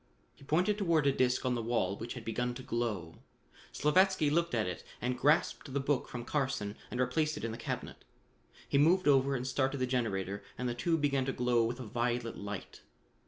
He 0.33 0.43
pointed 0.43 0.79
toward 0.79 1.05
a 1.05 1.11
disc 1.11 1.45
on 1.45 1.53
the 1.53 1.61
wall 1.61 1.95
which 1.95 2.15
had 2.15 2.25
begun 2.25 2.55
to 2.55 2.63
glow. 2.63 3.19
Slavatsky 3.71 4.31
looked 4.31 4.55
at 4.55 4.65
it 4.65 4.83
and 4.99 5.15
grasped 5.15 5.71
the 5.75 5.79
book 5.79 6.07
from 6.07 6.25
Carson 6.25 6.75
and 6.89 6.99
replaced 6.99 7.37
it 7.37 7.43
in 7.43 7.51
the 7.51 7.55
cabinet. 7.59 8.03
He 8.67 8.79
moved 8.79 9.07
over 9.07 9.35
and 9.35 9.45
started 9.45 9.77
the 9.77 9.85
generator 9.85 10.41
and 10.57 10.67
the 10.67 10.73
tube 10.73 11.01
began 11.01 11.25
to 11.25 11.33
glow 11.33 11.63
with 11.65 11.79
a 11.79 11.85
violet 11.85 12.35
light. 12.35 12.81